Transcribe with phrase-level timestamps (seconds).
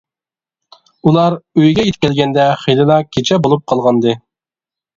[1.09, 4.19] ئۇلار ئۆيىگە يېتىپ كەلگەندە خېلىلا كېچە بولۇپ قالغانىدى.